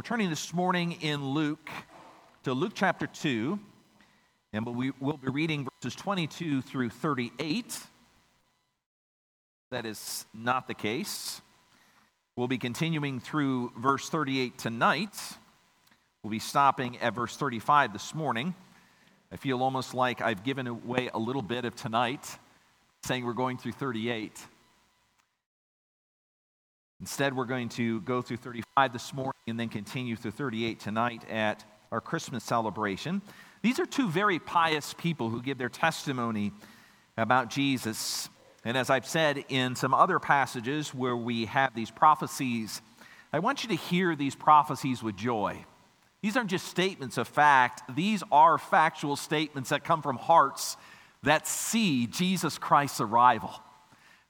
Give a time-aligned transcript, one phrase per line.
[0.00, 1.68] We're turning this morning in Luke
[2.44, 3.60] to Luke chapter 2,
[4.54, 7.78] and we will be reading verses 22 through 38.
[9.70, 11.42] That is not the case.
[12.34, 15.14] We'll be continuing through verse 38 tonight.
[16.22, 18.54] We'll be stopping at verse 35 this morning.
[19.30, 22.38] I feel almost like I've given away a little bit of tonight,
[23.04, 24.32] saying we're going through 38.
[27.00, 31.24] Instead, we're going to go through 35 this morning and then continue through 38 tonight
[31.30, 33.22] at our Christmas celebration.
[33.62, 36.52] These are two very pious people who give their testimony
[37.16, 38.28] about Jesus.
[38.66, 42.82] And as I've said in some other passages where we have these prophecies,
[43.32, 45.64] I want you to hear these prophecies with joy.
[46.20, 50.76] These aren't just statements of fact, these are factual statements that come from hearts
[51.22, 53.52] that see Jesus Christ's arrival.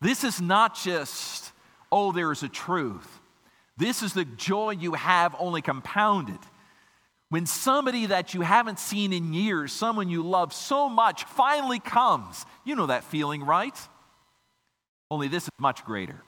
[0.01, 1.53] This is not just
[1.93, 3.21] oh, there is a truth.
[3.77, 6.39] This is the joy you have only compounded.
[7.31, 12.45] When somebody that you haven't seen in years, someone you love so much, finally comes.
[12.65, 13.79] You know that feeling, right?
[15.11, 16.23] Only this is much greater.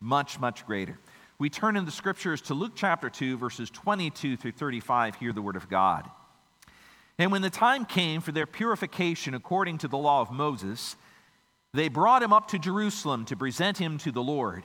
[0.00, 0.98] Much, much greater.
[1.38, 5.16] We turn in the scriptures to Luke chapter 2, verses 22 through 35.
[5.16, 6.08] Hear the word of God.
[7.18, 10.96] And when the time came for their purification according to the law of Moses,
[11.72, 14.64] they brought him up to Jerusalem to present him to the Lord.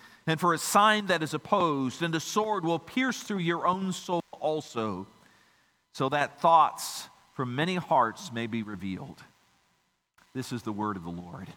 [0.27, 3.91] and for a sign that is opposed, and the sword will pierce through your own
[3.91, 5.07] soul also,
[5.93, 9.21] so that thoughts from many hearts may be revealed.
[10.33, 11.47] This is the word of the Lord.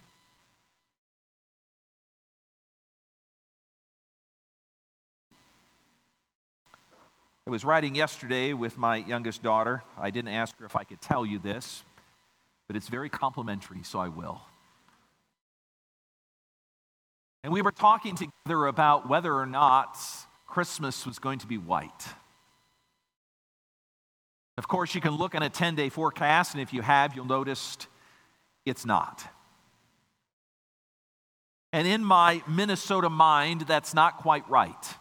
[7.47, 9.83] I was writing yesterday with my youngest daughter.
[9.99, 11.85] I didn't ask her if I could tell you this,
[12.67, 14.41] but it's very complimentary, so I will.
[17.45, 19.99] And we were talking together about whether or not
[20.47, 22.07] Christmas was going to be white.
[24.57, 27.27] Of course, you can look at a 10 day forecast, and if you have, you'll
[27.27, 27.77] notice
[28.65, 29.27] it's not.
[31.71, 34.95] And in my Minnesota mind, that's not quite right.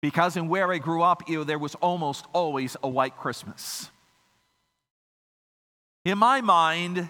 [0.00, 3.90] Because in where I grew up, you know, there was almost always a white Christmas.
[6.04, 7.08] In my mind,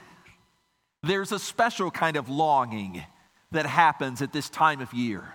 [1.02, 3.04] there's a special kind of longing
[3.52, 5.34] that happens at this time of year.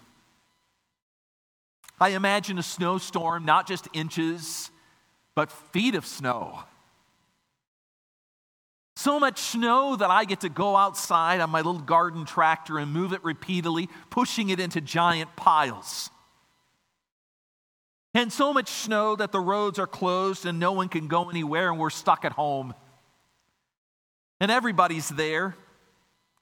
[2.00, 4.70] I imagine a snowstorm, not just inches,
[5.36, 6.60] but feet of snow.
[8.96, 12.92] So much snow that I get to go outside on my little garden tractor and
[12.92, 16.10] move it repeatedly, pushing it into giant piles.
[18.14, 21.70] And so much snow that the roads are closed and no one can go anywhere
[21.70, 22.74] and we're stuck at home.
[24.40, 25.56] And everybody's there.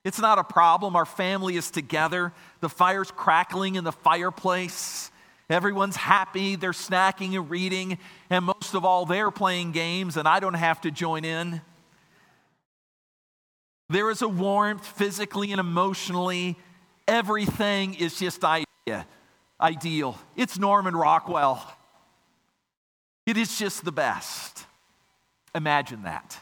[0.06, 0.96] It's not a problem.
[0.96, 2.32] Our family is together.
[2.62, 5.12] The fire's crackling in the fireplace.
[5.50, 6.56] Everyone's happy.
[6.56, 7.98] They're snacking and reading.
[8.30, 11.60] And most of all, they're playing games, and I don't have to join in.
[13.90, 16.56] There is a warmth physically and emotionally.
[17.08, 19.08] Everything is just idea,
[19.60, 20.20] ideal.
[20.36, 21.64] It's Norman Rockwell.
[23.26, 24.66] It is just the best.
[25.56, 26.40] Imagine that.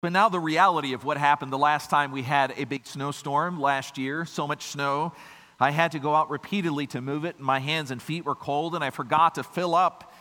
[0.00, 3.60] But now, the reality of what happened the last time we had a big snowstorm
[3.60, 5.12] last year, so much snow,
[5.58, 8.36] I had to go out repeatedly to move it, and my hands and feet were
[8.36, 10.12] cold, and I forgot to fill up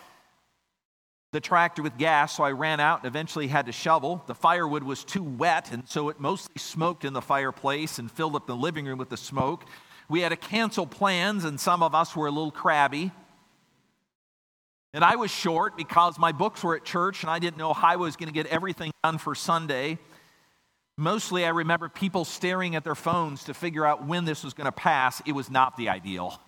[1.32, 4.24] the tractor with gas, so I ran out and eventually had to shovel.
[4.26, 8.36] The firewood was too wet, and so it mostly smoked in the fireplace and filled
[8.36, 9.66] up the living room with the smoke.
[10.10, 13.12] We had to cancel plans, and some of us were a little crabby.
[14.94, 17.90] And I was short because my books were at church and I didn't know how
[17.90, 20.00] I was going to get everything done for Sunday.
[20.98, 24.66] Mostly, I remember people staring at their phones to figure out when this was going
[24.66, 25.22] to pass.
[25.26, 26.42] It was not the ideal.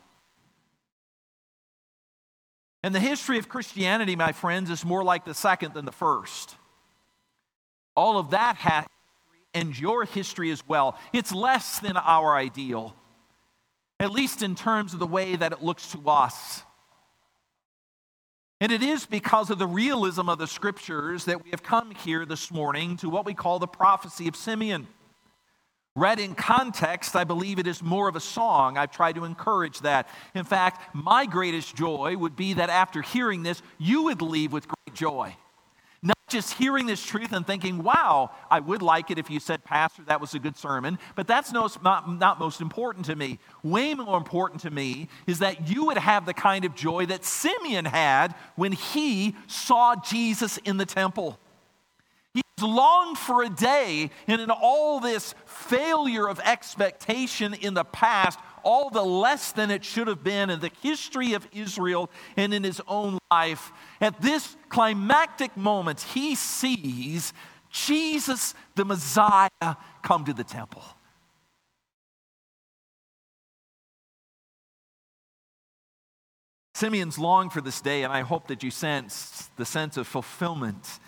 [2.82, 6.56] And the history of Christianity, my friends, is more like the second than the first.
[7.96, 8.86] All of that has
[9.54, 10.98] and your history as well.
[11.12, 12.96] It's less than our ideal,
[14.00, 16.64] at least in terms of the way that it looks to us.
[18.62, 22.26] And it is because of the realism of the scriptures that we have come here
[22.26, 24.88] this morning to what we call the prophecy of Simeon.
[25.96, 28.78] Read in context, I believe it is more of a song.
[28.78, 30.10] I've tried to encourage that.
[30.36, 34.68] In fact, my greatest joy would be that after hearing this, you would leave with
[34.68, 35.36] great joy.
[36.02, 39.66] Not just hearing this truth and thinking, wow, I would like it if you said,
[39.66, 43.40] Pastor, that was a good sermon, but that's not, not most important to me.
[43.64, 47.26] Way more important to me is that you would have the kind of joy that
[47.26, 51.38] Simeon had when he saw Jesus in the temple.
[52.34, 58.40] He's longed for a day, and in all this failure of expectation in the past,
[58.64, 62.64] all the less than it should have been in the history of Israel and in
[62.64, 63.72] his own life,
[64.02, 67.34] at this climactic moment, he sees
[67.70, 69.50] Jesus, the Messiah,
[70.02, 70.84] come to the temple.
[76.74, 81.00] Simeon's longed for this day, and I hope that you sense the sense of fulfillment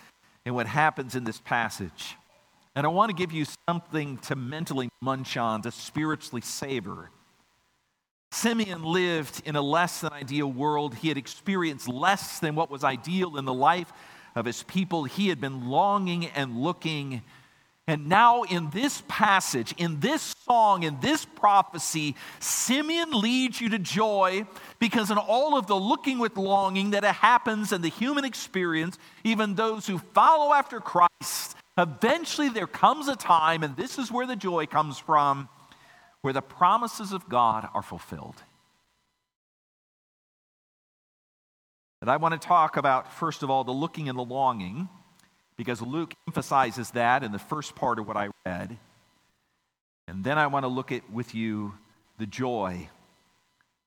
[0.44, 2.16] in what happens in this passage.
[2.74, 7.10] And I want to give you something to mentally munch on, to spiritually savor.
[8.32, 10.94] Simeon lived in a less than ideal world.
[10.94, 13.92] He had experienced less than what was ideal in the life
[14.34, 15.04] of his people.
[15.04, 17.20] He had been longing and looking.
[17.86, 23.78] And now, in this passage, in this song, in this prophecy, Simeon leads you to
[23.78, 24.46] joy
[24.78, 29.56] because, in all of the looking with longing that happens in the human experience, even
[29.56, 34.36] those who follow after Christ, eventually there comes a time, and this is where the
[34.36, 35.50] joy comes from
[36.22, 38.42] where the promises of God are fulfilled.
[42.00, 44.88] And I want to talk about, first of all, the looking and the longing,
[45.56, 48.76] because Luke emphasizes that in the first part of what I read.
[50.08, 51.74] And then I want to look at with you
[52.18, 52.88] the joy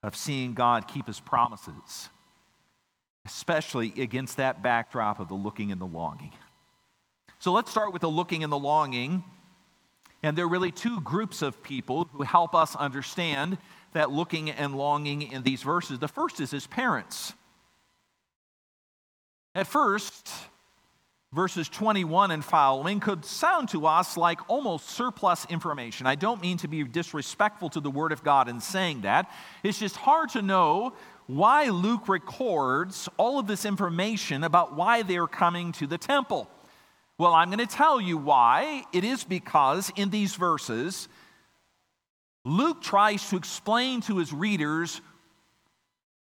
[0.02, 2.10] of seeing God keep his promises,
[3.26, 6.32] especially against that backdrop of the looking and the longing.
[7.40, 9.24] So let's start with the looking and the longing.
[10.26, 13.60] And there are really two groups of people who help us understand
[13.94, 16.00] that looking and longing in these verses.
[16.00, 17.34] The first is his parents.
[19.54, 20.32] At first,
[21.32, 26.08] verses 21 and following could sound to us like almost surplus information.
[26.08, 29.30] I don't mean to be disrespectful to the Word of God in saying that.
[29.62, 30.94] It's just hard to know
[31.28, 36.50] why Luke records all of this information about why they're coming to the temple.
[37.18, 38.84] Well, I'm going to tell you why.
[38.92, 41.08] It is because in these verses,
[42.44, 45.02] Luke tries to explain to his readers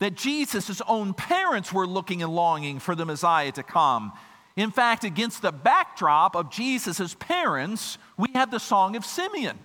[0.01, 4.13] that Jesus' own parents were looking and longing for the Messiah to come.
[4.57, 9.59] In fact, against the backdrop of Jesus' parents, we have the Song of Simeon.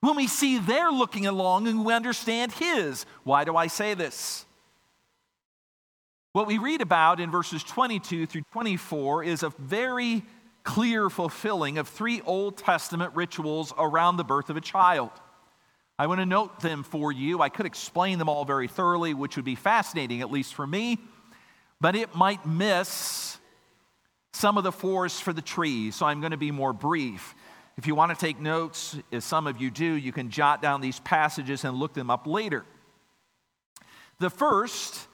[0.00, 3.06] When we see their looking and longing, we understand his.
[3.22, 4.44] Why do I say this?
[6.32, 10.22] What we read about in verses 22 through 24 is a very
[10.62, 15.10] clear fulfilling of three Old Testament rituals around the birth of a child.
[15.98, 17.42] I want to note them for you.
[17.42, 20.96] I could explain them all very thoroughly, which would be fascinating, at least for me,
[21.82, 23.36] but it might miss
[24.32, 27.34] some of the forest for the trees, so I'm going to be more brief.
[27.76, 30.80] If you want to take notes, as some of you do, you can jot down
[30.80, 32.64] these passages and look them up later.
[34.18, 35.08] The first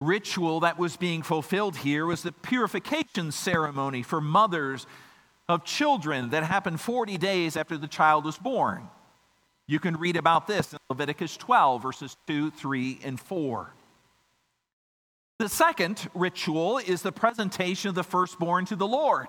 [0.00, 4.86] ritual that was being fulfilled here was the purification ceremony for mothers
[5.48, 8.88] of children that happened 40 days after the child was born.
[9.66, 13.74] You can read about this in Leviticus 12, verses 2, 3, and 4.
[15.38, 19.28] The second ritual is the presentation of the firstborn to the Lord.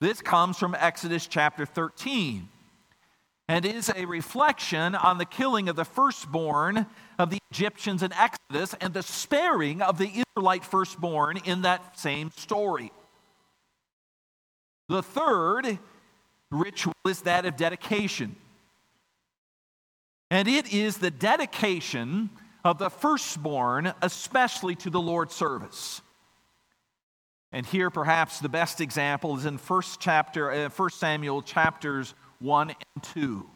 [0.00, 2.48] This comes from Exodus chapter 13
[3.52, 6.86] and is a reflection on the killing of the firstborn
[7.18, 12.30] of the Egyptians in Exodus and the sparing of the Israelite firstborn in that same
[12.30, 12.90] story.
[14.88, 15.78] The third
[16.50, 18.36] ritual is that of dedication.
[20.30, 22.30] And it is the dedication
[22.64, 26.00] of the firstborn, especially to the Lord's service.
[27.52, 32.70] And here, perhaps the best example is in First chapter, uh, 1 Samuel chapters 1
[32.70, 33.48] and 2.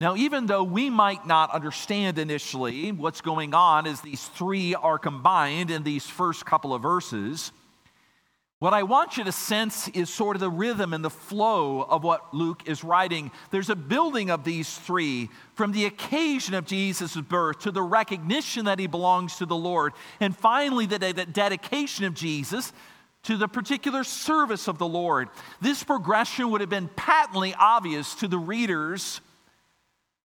[0.00, 4.98] Now, even though we might not understand initially what's going on as these three are
[4.98, 7.52] combined in these first couple of verses,
[8.60, 12.02] what I want you to sense is sort of the rhythm and the flow of
[12.02, 13.30] what Luke is writing.
[13.50, 18.64] There's a building of these three from the occasion of Jesus' birth to the recognition
[18.66, 22.72] that he belongs to the Lord, and finally the dedication of Jesus
[23.24, 25.28] to the particular service of the Lord.
[25.60, 29.20] This progression would have been patently obvious to the readers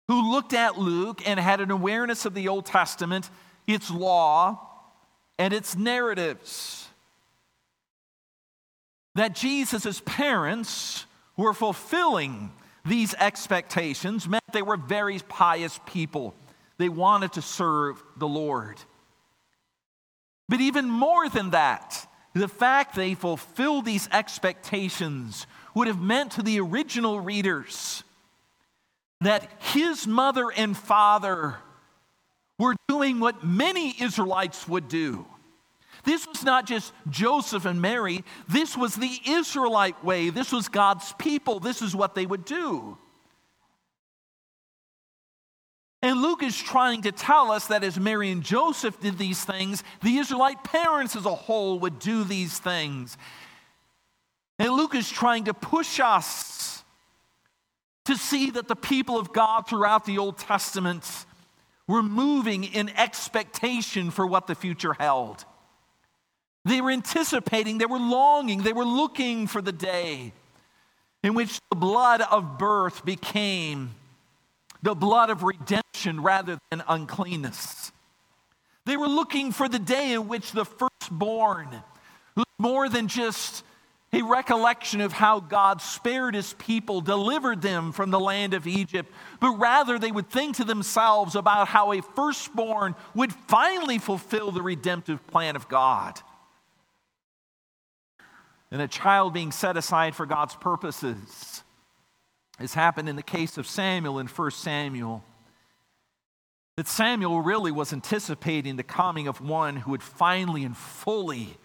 [0.08, 3.30] who looked at Luke and had an awareness of the Old Testament,
[3.68, 4.70] its law,
[5.38, 6.88] and its narratives.
[9.16, 11.06] That Jesus' parents
[11.38, 12.52] were fulfilling
[12.86, 16.36] these expectations meant they were very pious people.
[16.78, 18.78] They wanted to serve the Lord.
[20.48, 26.44] But even more than that, the fact they fulfilled these expectations would have meant to
[26.44, 28.04] the original readers
[29.22, 31.56] that his mother and father
[32.60, 35.26] were doing what many Israelites would do.
[36.04, 40.30] This was not just Joseph and Mary, this was the Israelite way.
[40.30, 41.60] This was God's people.
[41.60, 42.98] This is what they would do.
[46.06, 49.84] And Luke is trying to tell us that as Mary and Joseph did these things,
[50.04, 53.18] the Israelite parents as a whole would do these things.
[54.60, 56.84] And Luke is trying to push us
[58.06, 61.26] to see that the people of God throughout the Old Testament
[61.88, 65.44] were moving in expectation for what the future held.
[66.66, 70.34] They were anticipating, they were longing, they were looking for the day
[71.24, 73.96] in which the blood of birth became
[74.86, 77.92] the blood of redemption rather than uncleanness.
[78.86, 81.68] They were looking for the day in which the firstborn,
[82.60, 83.64] more than just
[84.14, 89.12] a recollection of how God spared his people, delivered them from the land of Egypt,
[89.40, 94.62] but rather they would think to themselves about how a firstborn would finally fulfill the
[94.62, 96.22] redemptive plan of God.
[98.70, 101.64] And a child being set aside for God's purposes
[102.60, 105.24] has happened in the case of Samuel in 1 Samuel.
[106.78, 111.58] That Samuel really was anticipating the coming of one who would finally and fully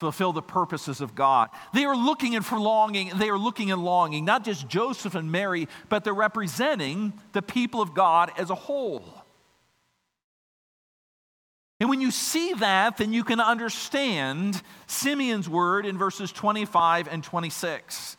[0.00, 1.50] fulfill the purposes of God.
[1.74, 5.30] They are looking and for longing, they are looking and longing, not just Joseph and
[5.30, 9.04] Mary, but they're representing the people of God as a whole.
[11.78, 17.22] And when you see that, then you can understand Simeon's word in verses 25 and
[17.22, 18.16] 26.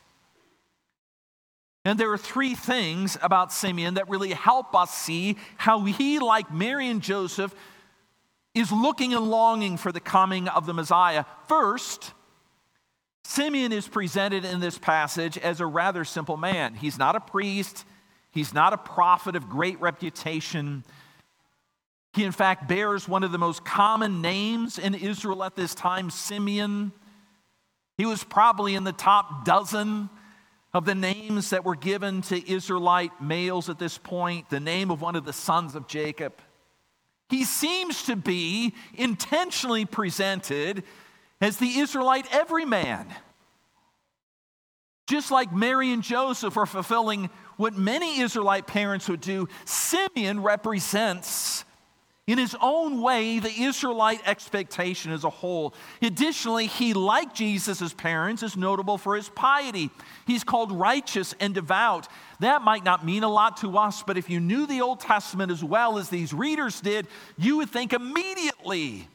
[1.84, 6.54] And there are three things about Simeon that really help us see how he, like
[6.54, 7.56] Mary and Joseph,
[8.54, 11.26] is looking and longing for the coming of the Messiah.
[11.48, 12.14] First,
[13.24, 16.76] Simeon is presented in this passage as a rather simple man.
[16.76, 17.86] He's not a priest,
[18.32, 20.84] he's not a prophet of great reputation.
[22.14, 26.10] He, in fact, bears one of the most common names in Israel at this time,
[26.10, 26.92] Simeon.
[27.98, 30.10] He was probably in the top dozen
[30.74, 35.02] of the names that were given to Israelite males at this point, the name of
[35.02, 36.34] one of the sons of Jacob.
[37.30, 40.84] He seems to be intentionally presented
[41.40, 43.08] as the Israelite everyman.
[45.08, 51.66] Just like Mary and Joseph are fulfilling what many Israelite parents would do, Simeon represents
[52.32, 55.74] in his own way the Israelite expectation as a whole.
[56.02, 59.90] Additionally, he, like Jesus' parents, is notable for his piety.
[60.26, 62.08] He's called righteous and devout.
[62.40, 65.52] That might not mean a lot to us, but if you knew the Old Testament
[65.52, 67.06] as well as these readers did,
[67.38, 69.10] you would think immediately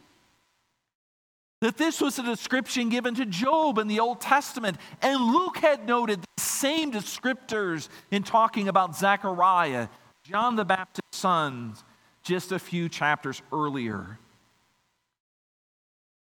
[1.62, 4.76] that this was a description given to Job in the Old Testament.
[5.00, 9.88] And Luke had noted the same descriptors in talking about Zechariah,
[10.22, 11.82] John the Baptist's sons
[12.26, 14.18] just a few chapters earlier.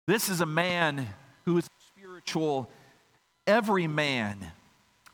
[0.08, 1.06] This is a man
[1.44, 2.68] who is spiritual,
[3.46, 4.50] every man,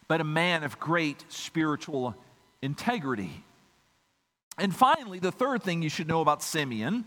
[0.09, 2.17] but a man of great spiritual
[2.62, 3.45] integrity.
[4.57, 7.05] And finally, the third thing you should know about Simeon,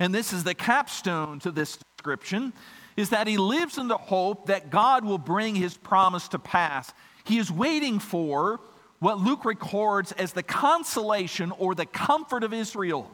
[0.00, 2.52] and this is the capstone to this description,
[2.96, 6.92] is that he lives in the hope that God will bring his promise to pass.
[7.24, 8.58] He is waiting for
[9.00, 13.10] what Luke records as the consolation or the comfort of Israel.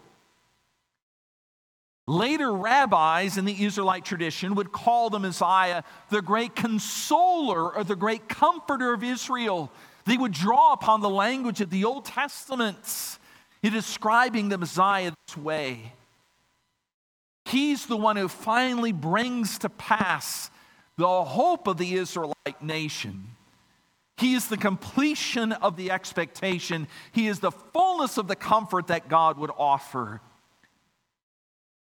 [2.07, 7.97] Later rabbis in the Israelite tradition would call the Messiah the great consoler or the
[7.97, 9.71] great comforter of Israel.
[10.05, 13.19] They would draw upon the language of the Old Testament
[13.63, 15.93] in describing the Messiah this way.
[17.47, 20.51] He's the one who finally brings to pass
[20.97, 23.34] the hope of the Israelite nation.
[24.17, 26.87] He is the completion of the expectation.
[27.13, 30.21] He is the fullness of the comfort that God would offer.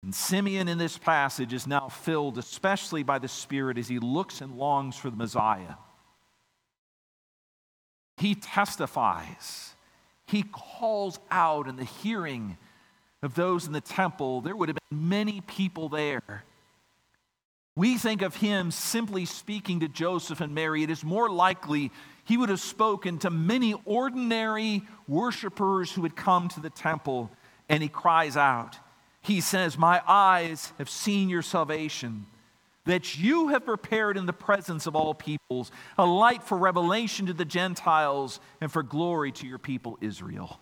[0.02, 4.40] And Simeon in this passage is now filled, especially by the Spirit, as he looks
[4.40, 5.76] and longs for the Messiah.
[8.18, 9.74] He testifies,
[10.26, 12.58] he calls out in the hearing
[13.22, 14.40] of those in the temple.
[14.40, 16.44] There would have been many people there.
[17.76, 20.82] We think of him simply speaking to Joseph and Mary.
[20.82, 21.90] It is more likely
[22.24, 27.30] he would have spoken to many ordinary worshipers who had come to the temple,
[27.68, 28.78] and he cries out.
[29.20, 32.26] He says, My eyes have seen your salvation,
[32.86, 37.32] that you have prepared in the presence of all peoples a light for revelation to
[37.32, 40.60] the Gentiles and for glory to your people Israel.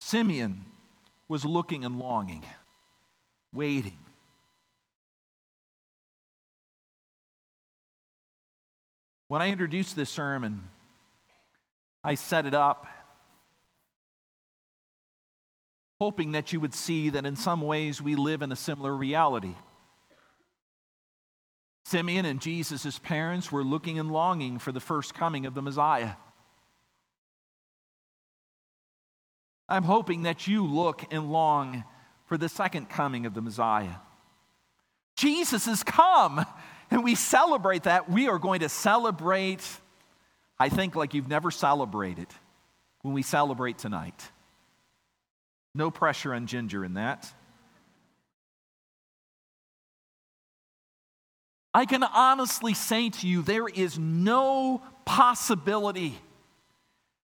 [0.00, 0.64] Simeon
[1.28, 2.44] was looking and longing,
[3.52, 3.98] waiting
[9.30, 10.64] When I introduced this sermon,
[12.02, 12.88] I set it up
[16.00, 19.54] hoping that you would see that in some ways we live in a similar reality.
[21.84, 26.14] Simeon and Jesus' parents were looking and longing for the first coming of the Messiah.
[29.68, 31.84] I'm hoping that you look and long
[32.26, 33.94] for the second coming of the Messiah.
[35.14, 36.44] Jesus has come
[36.90, 38.10] and we celebrate that.
[38.10, 39.66] We are going to celebrate,
[40.58, 42.28] I think, like you've never celebrated
[43.02, 44.20] when we celebrate tonight.
[45.74, 47.32] No pressure on Ginger in that.
[51.72, 56.16] I can honestly say to you, there is no possibility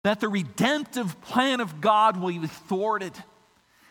[0.04, 3.12] that the redemptive plan of God will be thwarted.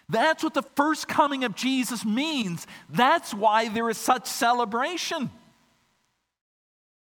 [0.08, 2.66] That's what the first coming of Jesus means.
[2.90, 5.30] That's why there is such celebration.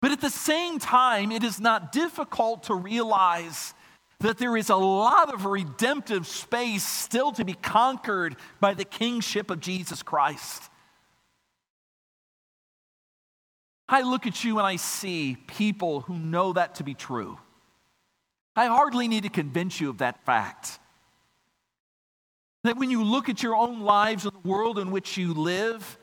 [0.06, 3.74] But at the same time, it is not difficult to realize
[4.20, 9.50] that there is a lot of redemptive space still to be conquered by the kingship
[9.50, 10.62] of Jesus Christ.
[13.88, 17.40] I look at you and I see people who know that to be true.
[18.54, 20.78] I hardly need to convince you of that fact.
[22.62, 25.98] That when you look at your own lives and the world in which you live,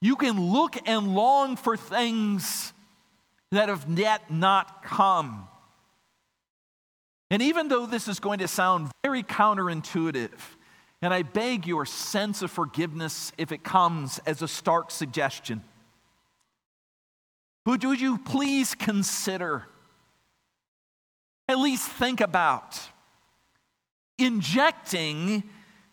[0.00, 2.72] you can look and long for things
[3.52, 5.48] that have yet not come.
[7.30, 10.30] And even though this is going to sound very counterintuitive,
[11.02, 15.62] and I beg your sense of forgiveness if it comes as a stark suggestion,
[17.66, 19.66] would you please consider,
[21.48, 22.80] at least think about,
[24.18, 25.44] injecting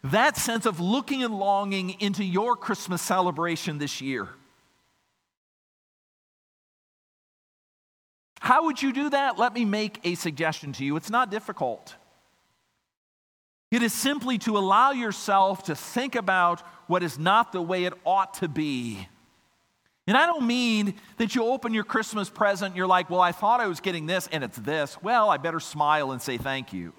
[0.03, 4.29] that sense of looking and longing into your Christmas celebration this year?
[8.39, 9.39] How would you do that?
[9.39, 10.95] Let me make a suggestion to you.
[10.95, 11.95] It's not difficult.
[13.71, 17.93] It is simply to allow yourself to think about what is not the way it
[18.05, 19.07] ought to be.
[20.07, 23.31] And I don't mean that you open your Christmas present and you're like, well, I
[23.31, 25.01] thought I was getting this and it's this.
[25.01, 26.93] Well, I better smile and say thank you.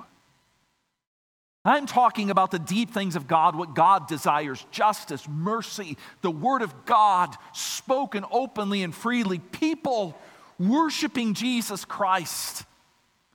[1.64, 6.62] I'm talking about the deep things of God, what God desires justice, mercy, the Word
[6.62, 10.16] of God spoken openly and freely, people
[10.58, 12.64] worshiping Jesus Christ.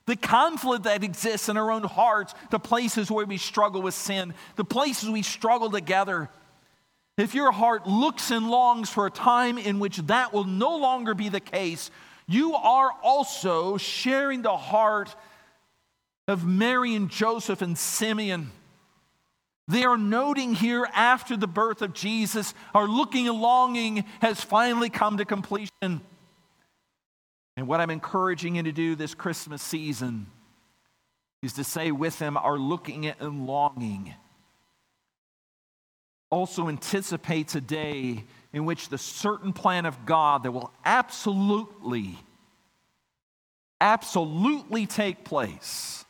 [0.06, 4.34] The conflict that exists in our own hearts, the places where we struggle with sin,
[4.56, 6.28] the places we struggle together.
[7.16, 11.14] If your heart looks and longs for a time in which that will no longer
[11.14, 11.90] be the case,
[12.26, 15.14] you are also sharing the heart
[16.26, 18.50] of Mary and Joseph and Simeon.
[19.68, 24.90] They are noting here after the birth of Jesus, our looking and longing has finally
[24.90, 26.00] come to completion.
[27.56, 30.26] And what I'm encouraging you to do this Christmas season
[31.42, 34.14] is to say with them, are looking and longing.
[36.30, 42.16] Also anticipates a day in which the certain plan of God that will absolutely,
[43.80, 46.04] absolutely take place.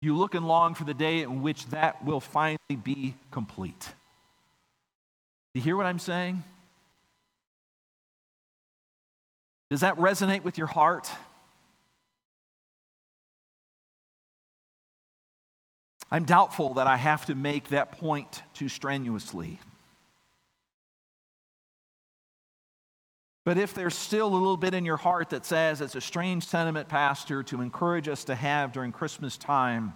[0.00, 3.80] You look and long for the day in which that will finally be complete.
[3.80, 6.44] Do you hear what I'm saying?
[9.70, 11.10] Does that resonate with your heart?
[16.10, 19.58] I'm doubtful that I have to make that point too strenuously.
[23.44, 26.46] But if there's still a little bit in your heart that says it's a strange
[26.46, 29.94] sentiment, Pastor, to encourage us to have during Christmas time,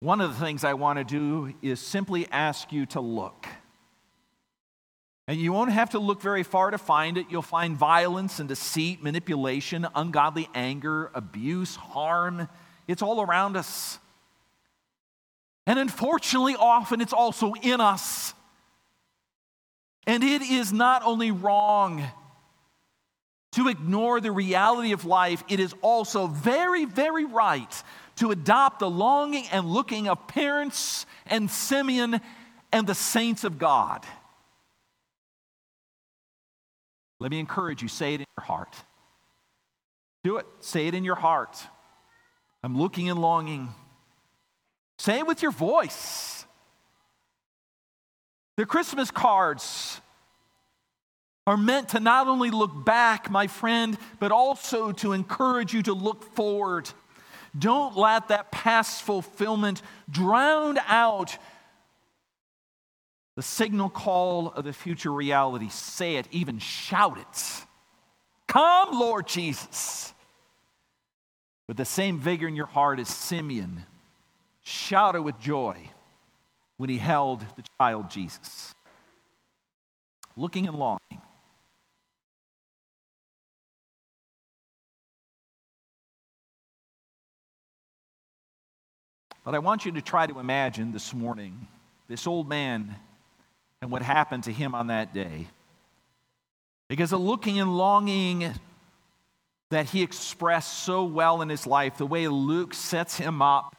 [0.00, 3.46] one of the things I want to do is simply ask you to look.
[5.28, 7.26] And you won't have to look very far to find it.
[7.30, 12.48] You'll find violence and deceit, manipulation, ungodly anger, abuse, harm.
[12.86, 13.98] It's all around us.
[15.66, 18.34] And unfortunately, often it's also in us.
[20.06, 22.04] And it is not only wrong
[23.52, 27.82] to ignore the reality of life, it is also very, very right
[28.16, 32.20] to adopt the longing and looking of parents and Simeon
[32.70, 34.04] and the saints of God.
[37.18, 38.74] Let me encourage you say it in your heart.
[40.22, 40.46] Do it.
[40.60, 41.56] Say it in your heart.
[42.62, 43.68] I'm looking and longing.
[44.98, 46.44] Say it with your voice.
[48.56, 50.00] The Christmas cards
[51.46, 55.92] are meant to not only look back, my friend, but also to encourage you to
[55.92, 56.90] look forward.
[57.56, 61.38] Don't let that past fulfillment drown out
[63.36, 65.68] the signal call of the future reality.
[65.68, 67.66] Say it, even shout it.
[68.48, 70.12] Come, Lord Jesus.
[71.68, 73.84] With the same vigor in your heart as Simeon
[74.62, 75.76] shouted with joy
[76.78, 78.74] when he held the child Jesus.
[80.36, 81.00] Looking and longing.
[89.44, 91.68] But I want you to try to imagine this morning
[92.08, 92.96] this old man
[93.82, 95.48] and what happened to him on that day.
[96.88, 98.52] Because the looking and longing
[99.70, 103.76] that he expressed so well in his life, the way Luke sets him up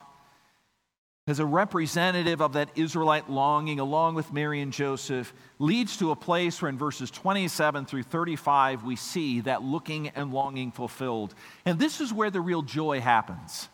[1.27, 6.15] as a representative of that Israelite longing, along with Mary and Joseph, leads to a
[6.15, 11.36] place where in verses 27 through 35 we see that looking and longing fulfilled.
[11.65, 13.67] And this is where the real joy happens.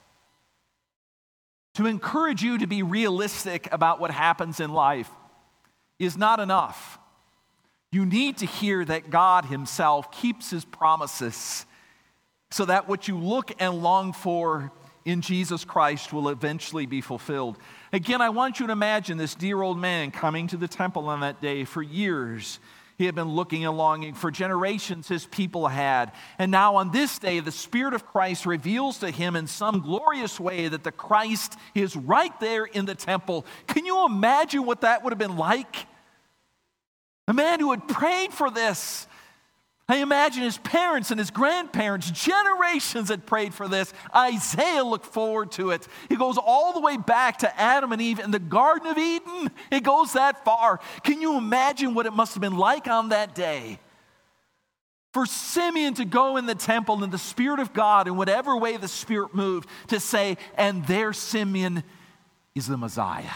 [1.75, 5.09] To encourage you to be realistic about what happens in life
[6.04, 7.00] is not enough.
[7.92, 11.66] You need to hear that God Himself keeps His promises
[12.52, 14.72] so that what you look and long for
[15.06, 17.58] in Jesus Christ will eventually be fulfilled.
[17.92, 21.22] Again, I want you to imagine this dear old man coming to the temple on
[21.22, 22.60] that day for years.
[22.98, 26.12] He had been looking and longing for generations, his people had.
[26.38, 30.39] And now, on this day, the Spirit of Christ reveals to him in some glorious
[30.39, 33.46] way that the Christ is right there in the temple.
[33.68, 35.88] Can you imagine what that would have been like?
[37.27, 39.07] A man who had prayed for this,
[39.88, 43.93] I imagine his parents and his grandparents, generations had prayed for this.
[44.15, 45.88] Isaiah looked forward to it.
[46.07, 49.51] He goes all the way back to Adam and Eve in the Garden of Eden.
[49.71, 50.79] It goes that far.
[51.03, 53.79] Can you imagine what it must have been like on that day?
[55.13, 58.77] For Simeon to go in the temple in the Spirit of God, in whatever way
[58.77, 61.83] the Spirit moved, to say, and there Simeon
[62.55, 63.29] is the Messiah.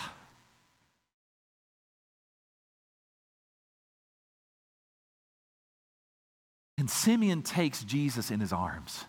[6.77, 9.03] And Simeon takes Jesus in his arms.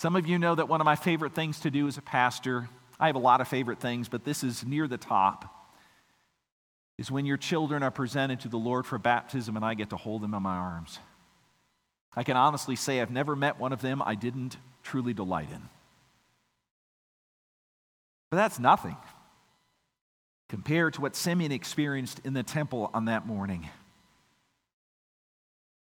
[0.00, 2.68] Some of you know that one of my favorite things to do as a pastor,
[2.98, 5.72] I have a lot of favorite things, but this is near the top,
[6.98, 9.96] is when your children are presented to the Lord for baptism and I get to
[9.96, 10.98] hold them in my arms.
[12.16, 15.62] I can honestly say I've never met one of them I didn't truly delight in.
[18.30, 18.96] But that's nothing
[20.48, 23.68] compared to what Simeon experienced in the temple on that morning.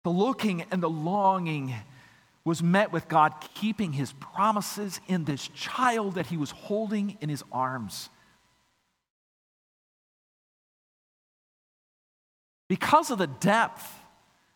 [0.04, 1.74] The looking and the longing
[2.44, 7.30] was met with God keeping his promises in this child that he was holding in
[7.30, 8.10] his arms.
[12.68, 13.94] Because of the depth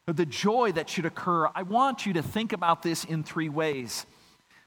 [0.07, 3.49] of the joy that should occur, I want you to think about this in three
[3.49, 4.05] ways.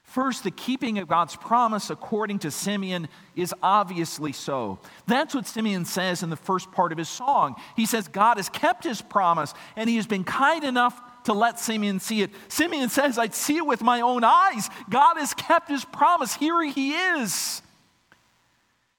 [0.09, 4.79] First, the keeping of God's promise according to Simeon is obviously so.
[5.05, 7.55] That's what Simeon says in the first part of his song.
[7.75, 11.59] He says, God has kept his promise and he has been kind enough to let
[11.59, 12.31] Simeon see it.
[12.47, 14.67] Simeon says, I'd see it with my own eyes.
[14.89, 16.33] God has kept his promise.
[16.33, 17.61] Here he is.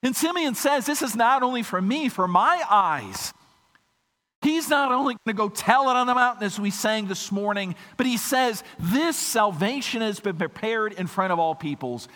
[0.05, 3.33] And Simeon says, This is not only for me, for my eyes.
[4.43, 7.31] He's not only going to go tell it on the mountain as we sang this
[7.31, 12.09] morning, but he says, This salvation has been prepared in front of all peoples.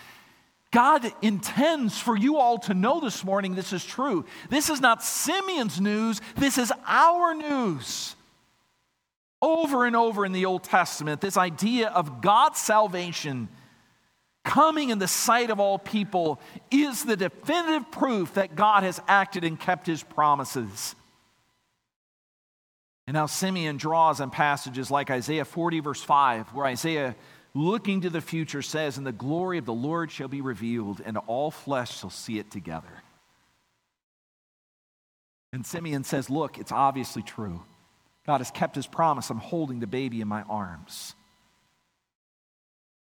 [0.73, 4.25] God intends for you all to know this morning this is true.
[4.51, 8.17] This is not Simeon's news, this is our news.
[9.41, 13.49] Over and over in the Old Testament, this idea of God's salvation
[14.45, 19.45] coming in the sight of all people is the definitive proof that God has acted
[19.45, 20.97] and kept his promises.
[23.07, 27.15] And now Simeon draws on passages like Isaiah 40, verse 5, where Isaiah
[27.55, 31.17] looking to the future, says, And the glory of the Lord shall be revealed, and
[31.17, 33.03] all flesh shall see it together.
[35.53, 37.63] And Simeon says, Look, it's obviously true.
[38.27, 39.31] God has kept his promise.
[39.31, 41.15] I'm holding the baby in my arms.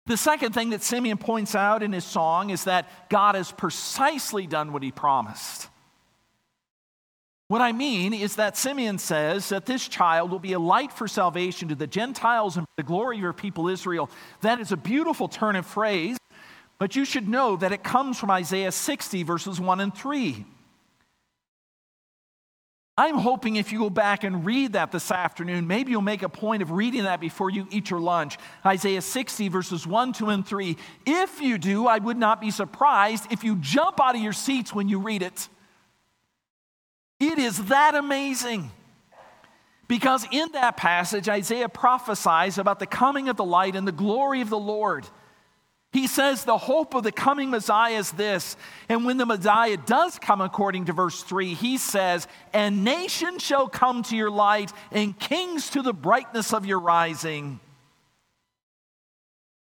[0.08, 4.46] The second thing that Simeon points out in his song is that God has precisely
[4.46, 5.68] done what he promised.
[7.48, 11.08] What I mean is that Simeon says that this child will be a light for
[11.08, 14.10] salvation to the Gentiles and the glory of your people Israel.
[14.42, 16.18] That is a beautiful turn of phrase,
[16.80, 20.44] but you should know that it comes from Isaiah 60, verses 1 and 3.
[22.98, 26.30] I'm hoping if you go back and read that this afternoon, maybe you'll make a
[26.30, 28.38] point of reading that before you eat your lunch.
[28.66, 30.78] Isaiah 60, verses 1, 2, and 3.
[31.06, 34.74] If you do, I would not be surprised if you jump out of your seats
[34.74, 35.50] when you read it.
[37.20, 38.72] It is that amazing.
[39.88, 44.42] Because in that passage, Isaiah prophesies about the coming of the light and the glory
[44.42, 45.06] of the Lord.
[45.96, 48.58] He says the hope of the coming Messiah is this.
[48.90, 53.70] And when the Messiah does come, according to verse 3, he says, And nations shall
[53.70, 57.62] come to your light, and kings to the brightness of your rising.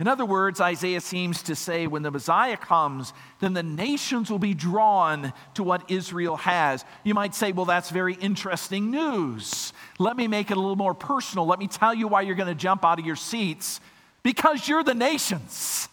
[0.03, 4.37] In other words, Isaiah seems to say when the Messiah comes, then the nations will
[4.37, 6.83] be drawn to what Israel has.
[7.05, 9.71] You might say, well, that's very interesting news.
[9.99, 11.45] Let me make it a little more personal.
[11.45, 13.79] Let me tell you why you're going to jump out of your seats.
[14.23, 15.87] Because you're the nations.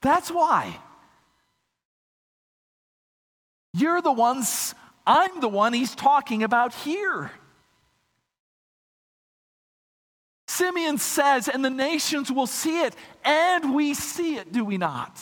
[0.00, 0.78] That's why.
[3.74, 4.74] You're the ones,
[5.06, 7.30] I'm the one he's talking about here.
[10.54, 15.18] Simeon says, and the nations will see it, and we see it, do we not?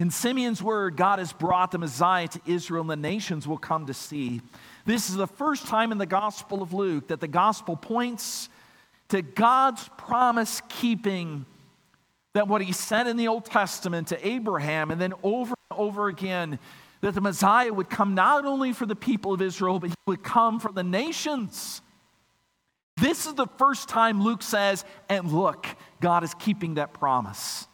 [0.00, 3.86] In Simeon's word, God has brought the Messiah to Israel, and the nations will come
[3.86, 4.42] to see.
[4.84, 8.50] This is the first time in the Gospel of Luke that the Gospel points
[9.08, 11.46] to God's promise keeping
[12.34, 16.08] that what he said in the Old Testament to Abraham and then over and over
[16.08, 16.58] again,
[17.00, 20.22] that the Messiah would come not only for the people of Israel, but he would
[20.22, 21.80] come for the nations.
[22.96, 25.66] This is the first time Luke says, and look,
[26.00, 27.66] God is keeping that promise.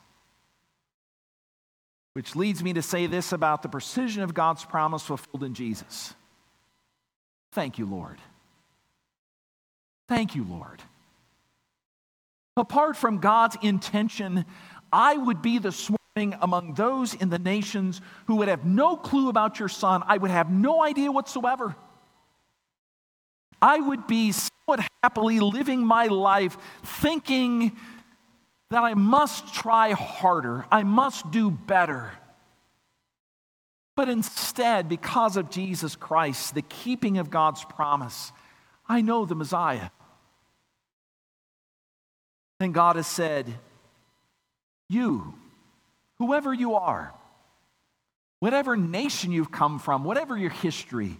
[2.14, 6.14] Which leads me to say this about the precision of God's promise fulfilled in Jesus.
[7.52, 8.18] Thank you, Lord.
[10.08, 10.82] Thank you, Lord.
[12.56, 14.44] Apart from God's intention,
[14.92, 19.28] I would be this morning among those in the nations who would have no clue
[19.28, 20.02] about your son.
[20.06, 21.76] I would have no idea whatsoever.
[23.62, 24.32] I would be
[24.70, 27.76] somewhat happily living my life thinking
[28.70, 32.12] that I must try harder, I must do better.
[33.96, 38.32] But instead, because of Jesus Christ, the keeping of God's promise,
[38.88, 39.90] I know the Messiah.
[42.60, 43.52] And God has said,
[44.88, 45.34] You,
[46.18, 47.12] whoever you are,
[48.38, 51.18] whatever nation you've come from, whatever your history,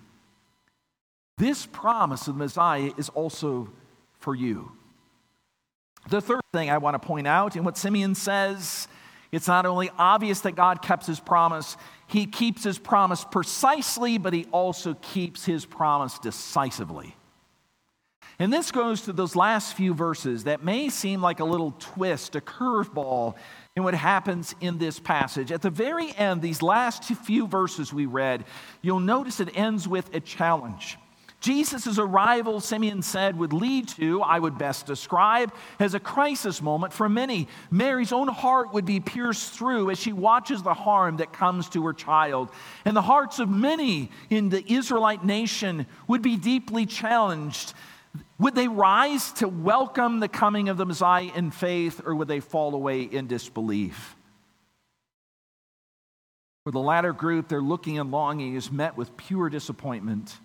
[1.40, 3.70] this promise of the Messiah is also
[4.18, 4.70] for you.
[6.10, 8.86] The third thing I want to point out in what Simeon says,
[9.32, 11.76] it's not only obvious that God kept his promise,
[12.06, 17.16] he keeps his promise precisely, but he also keeps his promise decisively.
[18.38, 22.36] And this goes to those last few verses that may seem like a little twist,
[22.36, 23.34] a curveball
[23.76, 25.52] in what happens in this passage.
[25.52, 28.44] At the very end, these last few verses we read,
[28.82, 30.98] you'll notice it ends with a challenge.
[31.40, 36.92] Jesus' arrival, Simeon said, would lead to, I would best describe, as a crisis moment
[36.92, 37.48] for many.
[37.70, 41.86] Mary's own heart would be pierced through as she watches the harm that comes to
[41.86, 42.50] her child.
[42.84, 47.72] And the hearts of many in the Israelite nation would be deeply challenged
[48.38, 52.40] would they rise to welcome the coming of the Messiah in faith, or would they
[52.40, 54.16] fall away in disbelief?
[56.64, 60.38] For the latter group, their looking and longing is met with pure disappointment.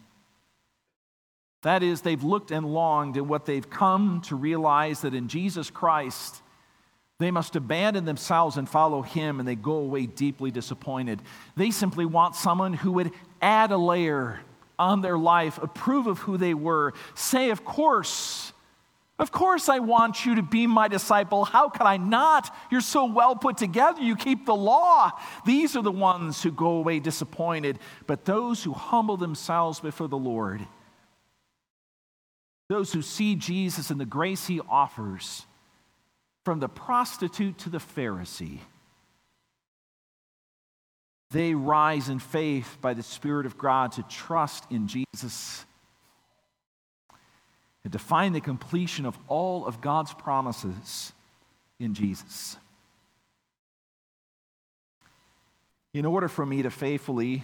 [1.66, 5.72] That is, they've looked and longed, and what they've come to realize that in Jesus
[5.72, 6.44] Christ,
[7.18, 11.24] they must abandon themselves and follow Him, and they go away deeply disappointed.
[11.58, 14.42] They simply want someone who would add a layer
[14.78, 18.54] on their life, approve of who they were, say, Of course,
[19.18, 21.46] of course, I want you to be my disciple.
[21.46, 22.56] How could I not?
[22.70, 24.04] You're so well put together.
[24.04, 25.14] You keep the law.
[25.48, 27.80] These are the ones who go away disappointed.
[28.06, 30.68] But those who humble themselves before the Lord,
[32.68, 35.46] those who see Jesus and the grace he offers,
[36.44, 38.60] from the prostitute to the Pharisee,
[41.32, 45.66] they rise in faith by the Spirit of God to trust in Jesus.
[47.86, 51.14] and to find the completion of all of God's promises
[51.80, 52.58] in Jesus.
[55.94, 57.44] In order for me to faithfully,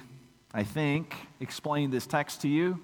[0.52, 2.82] I think, explain this text to you,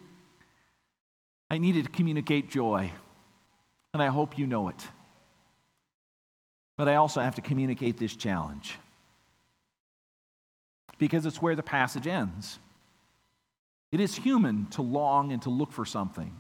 [1.50, 2.92] I needed to communicate joy,
[3.94, 4.88] and I hope you know it.
[6.76, 8.76] But I also have to communicate this challenge
[10.98, 12.60] because it's where the passage ends.
[13.92, 16.40] It is human to long and to look for something.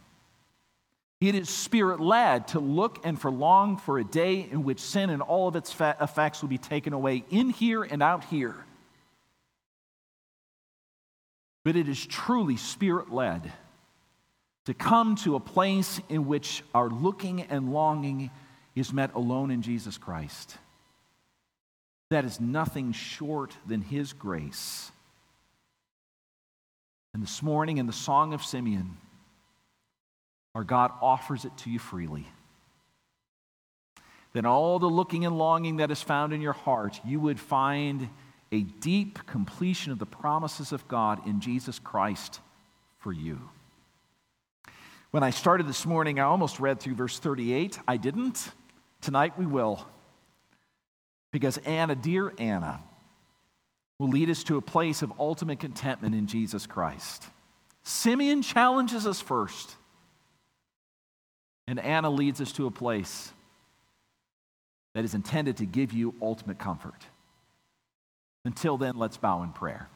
[1.20, 5.10] It is spirit led to look and for long for a day in which sin
[5.10, 8.56] and all of its effects will be taken away in here and out here.
[11.63, 13.52] But it is truly spirit led
[14.68, 18.30] to come to a place in which our looking and longing
[18.76, 20.58] is met alone in Jesus Christ.
[22.10, 24.92] That is nothing short than His grace.
[27.14, 28.98] And this morning in the Song of Simeon,
[30.54, 32.28] our God offers it to you freely.
[34.34, 38.10] Then all the looking and longing that is found in your heart, you would find
[38.52, 42.42] a deep completion of the promises of God in Jesus Christ
[43.00, 43.40] for you.
[45.12, 47.80] When I started this morning, I almost read through verse 38.
[47.88, 48.52] I didn't.
[49.02, 49.88] Tonight we will.
[51.32, 52.82] Because Anna, dear Anna,
[54.00, 57.26] will lead us to a place of ultimate contentment in Jesus Christ.
[57.84, 59.76] Simeon challenges us first.
[61.67, 63.32] And Anna leads us to a place
[64.93, 67.06] that is intended to give you ultimate comfort.
[68.43, 69.89] Until then, let's bow in prayer.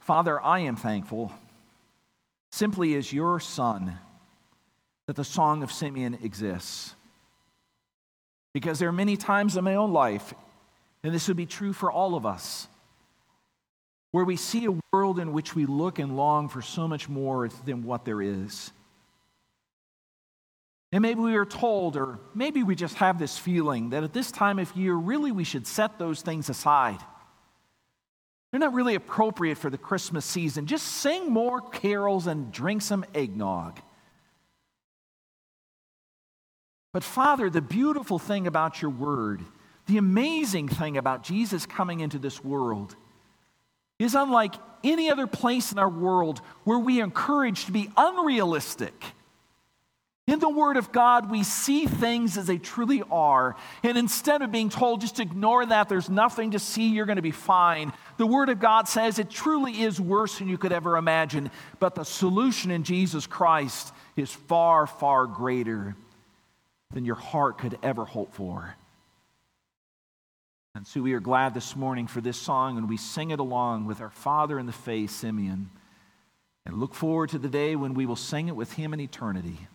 [0.00, 1.32] Father, I am thankful,
[2.56, 3.98] simply as your son,
[5.06, 6.94] that the Song of Simeon exists.
[8.54, 10.32] Because there are many times in my own life,
[11.02, 12.66] and this would be true for all of us,
[14.10, 17.50] where we see a world in which we look and long for so much more
[17.66, 18.72] than what there is.
[20.92, 24.32] And maybe we are told, or maybe we just have this feeling that at this
[24.32, 27.00] time of year, really we should set those things aside.
[28.50, 30.66] They're not really appropriate for the Christmas season.
[30.66, 33.80] Just sing more carols and drink some eggnog.
[36.92, 39.42] But, Father, the beautiful thing about your word,
[39.86, 42.96] the amazing thing about Jesus coming into this world,
[43.98, 49.04] is unlike any other place in our world where we are encouraged to be unrealistic
[50.26, 53.54] in the Word of God, we see things as they truly are.
[53.84, 57.22] And instead of being told, just ignore that, there's nothing to see, you're going to
[57.22, 60.96] be fine, the Word of God says it truly is worse than you could ever
[60.96, 61.50] imagine.
[61.78, 65.96] But the solution in Jesus Christ is far, far greater
[66.92, 68.74] than your heart could ever hope for.
[70.74, 73.86] And so we are glad this morning for this song, and we sing it along
[73.86, 75.70] with our Father in the faith, Simeon,
[76.66, 79.68] and look forward to the day when we will sing it with him in eternity.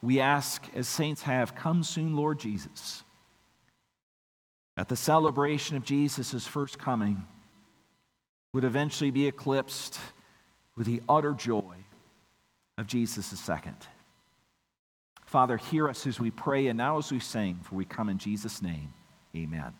[0.00, 3.02] We ask, as saints have, come soon, Lord Jesus.
[4.78, 7.24] At the celebration of Jesus' first coming,
[8.54, 9.98] would eventually be eclipsed
[10.76, 11.74] with the utter joy
[12.78, 13.76] of Jesus' second.
[15.26, 18.18] Father, hear us as we pray and now as we sing, for we come in
[18.18, 18.94] Jesus' name.
[19.36, 19.74] Amen.